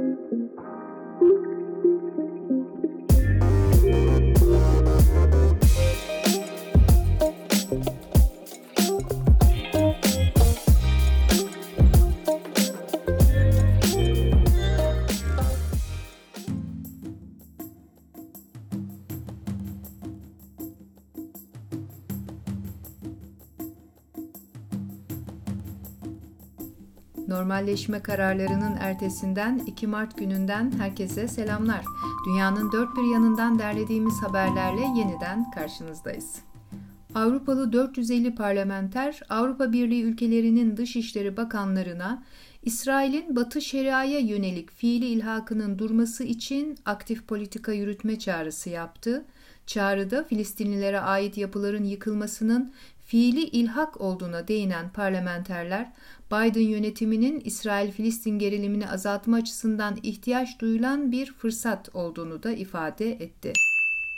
Thank 0.00 0.30
you. 7.88 7.99
Normalleşme 27.30 28.02
kararlarının 28.02 28.76
ertesinden 28.80 29.58
2 29.66 29.86
Mart 29.86 30.18
gününden 30.18 30.72
herkese 30.78 31.28
selamlar. 31.28 31.84
Dünyanın 32.26 32.72
dört 32.72 32.96
bir 32.96 33.12
yanından 33.12 33.58
derlediğimiz 33.58 34.22
haberlerle 34.22 34.80
yeniden 34.80 35.50
karşınızdayız. 35.50 36.36
Avrupalı 37.14 37.72
450 37.72 38.34
parlamenter 38.34 39.20
Avrupa 39.28 39.72
Birliği 39.72 40.02
ülkelerinin 40.02 40.76
dışişleri 40.76 41.36
bakanlarına 41.36 42.22
İsrail'in 42.62 43.36
Batı 43.36 43.60
Şeria'ya 43.60 44.18
yönelik 44.18 44.70
fiili 44.70 45.06
ilhakının 45.06 45.78
durması 45.78 46.24
için 46.24 46.78
aktif 46.84 47.26
politika 47.26 47.72
yürütme 47.72 48.18
çağrısı 48.18 48.70
yaptı. 48.70 49.24
Çağrıda 49.66 50.24
Filistinlilere 50.24 51.00
ait 51.00 51.36
yapıların 51.36 51.84
yıkılmasının 51.84 52.72
fiili 53.10 53.42
ilhak 53.42 54.00
olduğuna 54.00 54.48
değinen 54.48 54.92
parlamenterler, 54.92 55.92
Biden 56.32 56.60
yönetiminin 56.60 57.40
İsrail-Filistin 57.44 58.38
gerilimini 58.38 58.88
azaltma 58.88 59.36
açısından 59.36 59.96
ihtiyaç 60.02 60.60
duyulan 60.60 61.12
bir 61.12 61.32
fırsat 61.32 61.94
olduğunu 61.94 62.42
da 62.42 62.50
ifade 62.52 63.12
etti. 63.12 63.52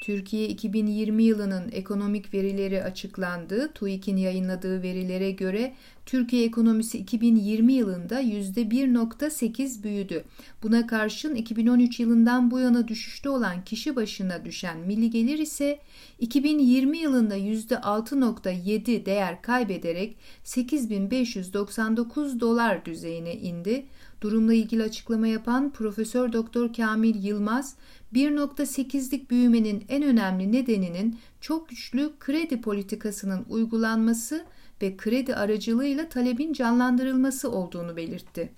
Türkiye 0.00 0.48
2020 0.48 1.24
yılının 1.24 1.68
ekonomik 1.72 2.34
verileri 2.34 2.82
açıklandı. 2.82 3.72
TÜİK'in 3.74 4.16
yayınladığı 4.16 4.82
verilere 4.82 5.30
göre 5.30 5.74
Türkiye 6.06 6.44
ekonomisi 6.44 6.98
2020 6.98 7.72
yılında 7.72 8.22
%1.8 8.22 9.82
büyüdü. 9.82 10.24
Buna 10.62 10.86
karşın 10.86 11.34
2013 11.34 12.00
yılından 12.00 12.50
bu 12.50 12.58
yana 12.58 12.88
düşüşte 12.88 13.30
olan 13.30 13.64
kişi 13.64 13.96
başına 13.96 14.44
düşen 14.44 14.78
milli 14.78 15.10
gelir 15.10 15.38
ise 15.38 15.78
2020 16.20 16.98
yılında 16.98 17.38
%6.7 17.38 19.06
değer 19.06 19.42
kaybederek 19.42 20.16
8599 20.44 22.40
dolar 22.40 22.84
düzeyine 22.84 23.34
indi. 23.34 23.86
Durumla 24.20 24.54
ilgili 24.54 24.82
açıklama 24.82 25.26
yapan 25.26 25.70
Profesör 25.72 26.32
Doktor 26.32 26.72
Kamil 26.72 27.24
Yılmaz, 27.24 27.76
1.8'lik 28.14 29.30
büyümenin 29.30 29.84
en 29.88 30.02
önemli 30.02 30.52
nedeninin 30.52 31.18
çok 31.40 31.68
güçlü 31.68 32.12
kredi 32.20 32.60
politikasının 32.60 33.46
uygulanması 33.48 34.44
ve 34.82 34.96
kredi 34.96 35.34
aracılığıyla 35.34 36.08
talebin 36.08 36.52
canlandırılması 36.52 37.50
olduğunu 37.50 37.96
belirtti. 37.96 38.52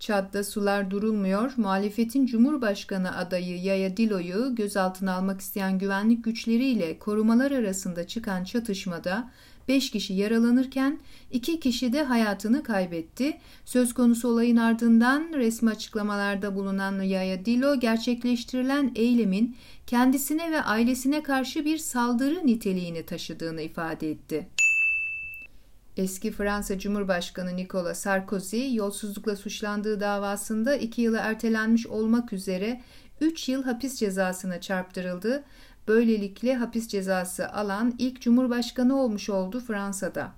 Çad'da 0.00 0.44
sular 0.44 0.90
durulmuyor. 0.90 1.52
Muhalefetin 1.56 2.26
Cumhurbaşkanı 2.26 3.16
adayı 3.16 3.62
Yaya 3.62 3.96
Dilo'yu 3.96 4.54
gözaltına 4.54 5.14
almak 5.14 5.40
isteyen 5.40 5.78
güvenlik 5.78 6.24
güçleriyle 6.24 6.98
korumalar 6.98 7.50
arasında 7.50 8.06
çıkan 8.06 8.44
çatışmada 8.44 9.30
5 9.68 9.90
kişi 9.90 10.14
yaralanırken 10.14 10.98
2 11.30 11.60
kişi 11.60 11.92
de 11.92 12.02
hayatını 12.02 12.62
kaybetti. 12.62 13.38
Söz 13.64 13.94
konusu 13.94 14.28
olayın 14.28 14.56
ardından 14.56 15.32
resmi 15.32 15.70
açıklamalarda 15.70 16.54
bulunan 16.54 17.02
Yaya 17.02 17.44
Dilo 17.44 17.80
gerçekleştirilen 17.80 18.92
eylemin 18.94 19.56
kendisine 19.86 20.52
ve 20.52 20.62
ailesine 20.62 21.22
karşı 21.22 21.64
bir 21.64 21.78
saldırı 21.78 22.46
niteliğini 22.46 23.06
taşıdığını 23.06 23.62
ifade 23.62 24.10
etti. 24.10 24.46
Eski 25.96 26.32
Fransa 26.32 26.78
Cumhurbaşkanı 26.78 27.56
Nicolas 27.56 27.98
Sarkozy 27.98 28.74
yolsuzlukla 28.74 29.36
suçlandığı 29.36 30.00
davasında 30.00 30.76
2 30.76 31.02
yıla 31.02 31.18
ertelenmiş 31.18 31.86
olmak 31.86 32.32
üzere 32.32 32.80
3 33.20 33.48
yıl 33.48 33.62
hapis 33.62 33.96
cezasına 33.96 34.60
çarptırıldı. 34.60 35.44
Böylelikle 35.88 36.54
hapis 36.54 36.88
cezası 36.88 37.52
alan 37.52 37.94
ilk 37.98 38.20
cumhurbaşkanı 38.20 39.00
olmuş 39.00 39.30
oldu 39.30 39.60
Fransa'da. 39.60 40.32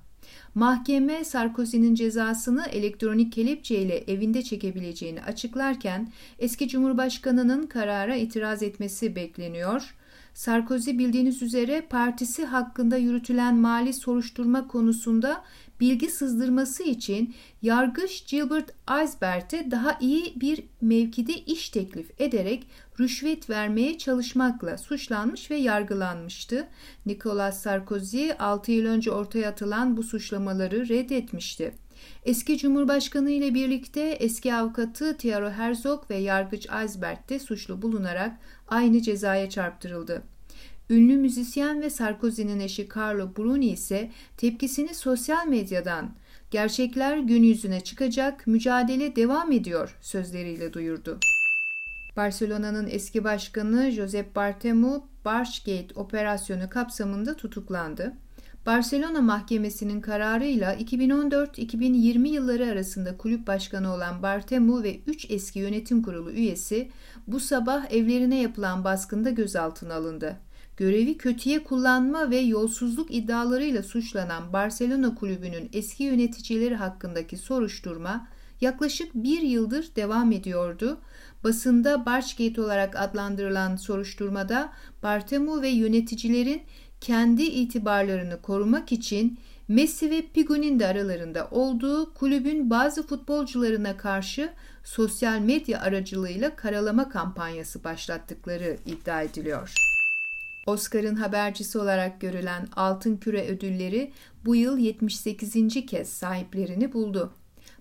Mahkeme 0.54 1.24
Sarkozy'nin 1.24 1.94
cezasını 1.94 2.66
elektronik 2.72 3.32
kelepçe 3.32 3.78
ile 3.78 3.98
evinde 3.98 4.42
çekebileceğini 4.42 5.22
açıklarken 5.22 6.12
eski 6.38 6.68
cumhurbaşkanının 6.68 7.66
karara 7.66 8.16
itiraz 8.16 8.62
etmesi 8.62 9.16
bekleniyor. 9.16 9.94
Sarkozy 10.34 10.90
bildiğiniz 10.90 11.42
üzere 11.42 11.80
partisi 11.80 12.44
hakkında 12.44 12.96
yürütülen 12.96 13.56
mali 13.56 13.92
soruşturma 13.92 14.68
konusunda 14.68 15.44
bilgi 15.80 16.10
sızdırması 16.10 16.82
için 16.82 17.34
yargıç 17.62 18.26
Gilbert 18.26 18.74
Eisbert'e 19.00 19.70
daha 19.70 19.98
iyi 20.00 20.32
bir 20.40 20.62
mevkide 20.80 21.34
iş 21.34 21.68
teklif 21.68 22.20
ederek 22.20 22.66
rüşvet 23.00 23.50
vermeye 23.50 23.98
çalışmakla 23.98 24.78
suçlanmış 24.78 25.50
ve 25.50 25.56
yargılanmıştı. 25.56 26.68
Nicolas 27.06 27.62
Sarkozy 27.62 28.30
6 28.38 28.72
yıl 28.72 28.86
önce 28.86 29.10
ortaya 29.10 29.48
atılan 29.48 29.96
bu 29.96 30.02
suçlamaları 30.02 30.88
reddetmişti. 30.88 31.74
Eski 32.24 32.58
Cumhurbaşkanı 32.58 33.30
ile 33.30 33.54
birlikte 33.54 34.00
eski 34.00 34.54
avukatı 34.54 35.16
Thierry 35.16 35.50
Herzog 35.50 36.10
ve 36.10 36.16
yargıç 36.16 36.66
Eisbert 36.82 37.30
de 37.30 37.38
suçlu 37.38 37.82
bulunarak 37.82 38.38
aynı 38.68 39.02
cezaya 39.02 39.50
çarptırıldı. 39.50 40.22
Ünlü 40.90 41.16
müzisyen 41.16 41.80
ve 41.80 41.90
Sarkozy'nin 41.90 42.60
eşi 42.60 42.88
Carlo 42.96 43.36
Bruni 43.36 43.66
ise 43.66 44.10
tepkisini 44.36 44.94
sosyal 44.94 45.46
medyadan 45.46 46.14
gerçekler 46.50 47.18
gün 47.18 47.42
yüzüne 47.42 47.80
çıkacak, 47.80 48.46
mücadele 48.46 49.16
devam 49.16 49.52
ediyor 49.52 49.98
sözleriyle 50.00 50.72
duyurdu. 50.72 51.18
Barcelona'nın 52.16 52.88
eski 52.90 53.24
başkanı 53.24 53.90
Josep 53.90 54.36
Bartomeu, 54.36 55.04
Barchgate 55.24 55.94
operasyonu 55.94 56.70
kapsamında 56.70 57.36
tutuklandı. 57.36 58.12
Barcelona 58.68 59.20
Mahkemesi'nin 59.20 60.00
kararıyla 60.00 60.74
2014-2020 60.74 62.28
yılları 62.28 62.66
arasında 62.66 63.16
kulüp 63.16 63.46
başkanı 63.46 63.94
olan 63.94 64.22
Bartomeu 64.22 64.82
ve 64.82 65.00
3 65.06 65.30
eski 65.30 65.58
yönetim 65.58 66.02
kurulu 66.02 66.30
üyesi 66.30 66.90
bu 67.26 67.40
sabah 67.40 67.92
evlerine 67.92 68.40
yapılan 68.40 68.84
baskında 68.84 69.30
gözaltına 69.30 69.94
alındı. 69.94 70.36
Görevi 70.76 71.18
kötüye 71.18 71.64
kullanma 71.64 72.30
ve 72.30 72.36
yolsuzluk 72.36 73.14
iddialarıyla 73.14 73.82
suçlanan 73.82 74.52
Barcelona 74.52 75.14
kulübünün 75.14 75.70
eski 75.72 76.02
yöneticileri 76.04 76.74
hakkındaki 76.74 77.36
soruşturma 77.36 78.28
yaklaşık 78.60 79.14
bir 79.14 79.42
yıldır 79.42 79.88
devam 79.96 80.32
ediyordu. 80.32 81.00
Basında 81.44 82.06
Barchgate 82.06 82.60
olarak 82.60 82.96
adlandırılan 82.96 83.76
soruşturmada 83.76 84.72
Bartomeu 85.02 85.62
ve 85.62 85.68
yöneticilerin 85.68 86.62
kendi 87.00 87.42
itibarlarını 87.42 88.42
korumak 88.42 88.92
için 88.92 89.38
Messi 89.68 90.10
ve 90.10 90.22
Pigu'nin 90.34 90.80
de 90.80 90.86
aralarında 90.86 91.48
olduğu 91.50 92.14
kulübün 92.14 92.70
bazı 92.70 93.06
futbolcularına 93.06 93.96
karşı 93.96 94.50
sosyal 94.84 95.38
medya 95.38 95.80
aracılığıyla 95.80 96.56
karalama 96.56 97.08
kampanyası 97.08 97.84
başlattıkları 97.84 98.76
iddia 98.86 99.22
ediliyor. 99.22 99.74
Oscar'ın 100.66 101.16
habercisi 101.16 101.78
olarak 101.78 102.20
görülen 102.20 102.68
Altın 102.76 103.16
Küre 103.16 103.46
ödülleri 103.46 104.12
bu 104.44 104.56
yıl 104.56 104.78
78. 104.78 105.86
kez 105.86 106.08
sahiplerini 106.08 106.92
buldu. 106.92 107.32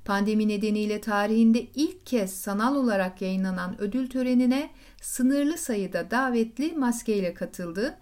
Pandemi 0.06 0.48
nedeniyle 0.48 1.02
tarihinde 1.02 1.62
ilk 1.76 2.06
kez 2.06 2.34
sanal 2.34 2.76
olarak 2.76 3.22
yayınlanan 3.22 3.82
ödül 3.82 4.10
törenine 4.10 4.70
sınırlı 5.02 5.58
sayıda 5.58 6.12
davetli 6.12 6.74
maskeyle 6.74 7.34
katıldı. 7.34 7.98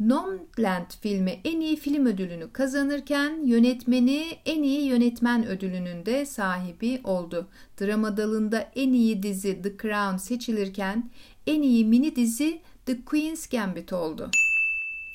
Nomadland 0.00 0.86
filmi 1.00 1.40
en 1.44 1.60
iyi 1.60 1.76
film 1.76 2.06
ödülünü 2.06 2.52
kazanırken 2.52 3.46
yönetmeni 3.46 4.26
en 4.46 4.62
iyi 4.62 4.82
yönetmen 4.82 5.46
ödülünün 5.46 6.06
de 6.06 6.26
sahibi 6.26 7.00
oldu. 7.04 7.48
Drama 7.80 8.16
dalında 8.16 8.70
en 8.76 8.92
iyi 8.92 9.22
dizi 9.22 9.62
The 9.62 9.76
Crown 9.82 10.16
seçilirken 10.16 11.10
en 11.46 11.62
iyi 11.62 11.84
mini 11.84 12.16
dizi 12.16 12.60
The 12.86 13.04
Queen's 13.04 13.46
Gambit 13.46 13.92
oldu. 13.92 14.30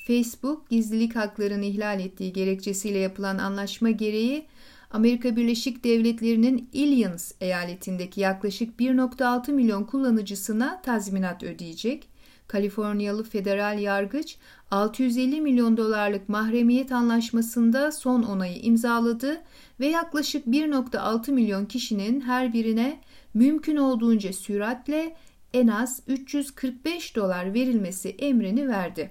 Facebook 0.06 0.70
gizlilik 0.70 1.16
haklarını 1.16 1.64
ihlal 1.64 2.00
ettiği 2.00 2.32
gerekçesiyle 2.32 2.98
yapılan 2.98 3.38
anlaşma 3.38 3.90
gereği 3.90 4.46
Amerika 4.90 5.36
Birleşik 5.36 5.84
Devletleri'nin 5.84 6.68
Illinois 6.72 7.32
eyaletindeki 7.40 8.20
yaklaşık 8.20 8.80
1.6 8.80 9.52
milyon 9.52 9.84
kullanıcısına 9.84 10.82
tazminat 10.82 11.42
ödeyecek. 11.42 12.09
Kaliforniyalı 12.50 13.24
federal 13.24 13.78
yargıç 13.78 14.36
650 14.70 15.40
milyon 15.40 15.76
dolarlık 15.76 16.28
mahremiyet 16.28 16.92
anlaşmasında 16.92 17.92
son 17.92 18.22
onayı 18.22 18.58
imzaladı 18.62 19.40
ve 19.80 19.86
yaklaşık 19.86 20.46
1.6 20.46 21.32
milyon 21.32 21.66
kişinin 21.66 22.20
her 22.20 22.52
birine 22.52 23.00
mümkün 23.34 23.76
olduğunca 23.76 24.32
süratle 24.32 25.16
en 25.54 25.68
az 25.68 26.02
345 26.06 27.16
dolar 27.16 27.54
verilmesi 27.54 28.08
emrini 28.08 28.68
verdi. 28.68 29.10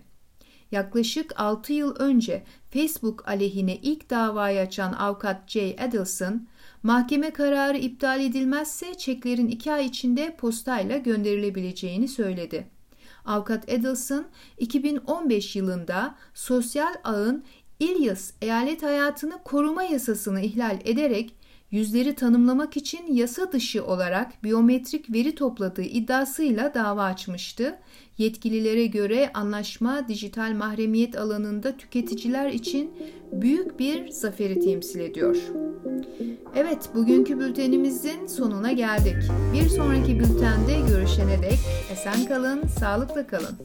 Yaklaşık 0.71 1.39
6 1.39 1.73
yıl 1.73 1.95
önce 1.95 2.43
Facebook 2.73 3.27
aleyhine 3.27 3.75
ilk 3.75 4.09
davayı 4.09 4.59
açan 4.59 4.93
avukat 4.93 5.49
Jay 5.49 5.75
Adelson, 5.79 6.47
mahkeme 6.83 7.31
kararı 7.31 7.77
iptal 7.77 8.19
edilmezse 8.21 8.97
çeklerin 8.97 9.47
2 9.47 9.73
ay 9.73 9.85
içinde 9.85 10.35
postayla 10.35 10.97
gönderilebileceğini 10.97 12.07
söyledi. 12.07 12.78
Avukat 13.29 13.69
Adelson 13.69 14.25
2015 14.57 15.55
yılında 15.55 16.15
sosyal 16.33 16.93
ağın 17.03 17.43
İlyas 17.79 18.31
eyalet 18.41 18.83
hayatını 18.83 19.43
koruma 19.43 19.83
yasasını 19.83 20.41
ihlal 20.41 20.77
ederek 20.85 21.35
yüzleri 21.71 22.15
tanımlamak 22.15 22.77
için 22.77 23.13
yasa 23.13 23.51
dışı 23.51 23.85
olarak 23.85 24.43
biyometrik 24.43 25.13
veri 25.13 25.35
topladığı 25.35 25.81
iddiasıyla 25.81 26.73
dava 26.73 27.03
açmıştı. 27.03 27.79
Yetkililere 28.17 28.85
göre 28.85 29.31
anlaşma 29.33 30.07
dijital 30.07 30.53
mahremiyet 30.53 31.17
alanında 31.17 31.77
tüketiciler 31.77 32.49
için 32.49 32.91
büyük 33.31 33.79
bir 33.79 34.09
zaferi 34.09 34.59
temsil 34.59 34.99
ediyor. 34.99 35.68
Evet, 36.61 36.89
bugünkü 36.95 37.39
bültenimizin 37.39 38.27
sonuna 38.27 38.71
geldik. 38.71 39.15
Bir 39.53 39.69
sonraki 39.69 40.19
bültende 40.19 40.89
görüşene 40.89 41.41
dek 41.41 41.59
esen 41.91 42.25
kalın, 42.25 42.67
sağlıkla 42.67 43.27
kalın. 43.27 43.57